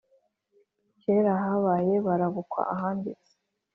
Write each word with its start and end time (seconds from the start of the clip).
kera 1.01 1.33
kabaye 1.43 1.95
barabukwa 2.05 2.61
ahanditse 2.75 3.31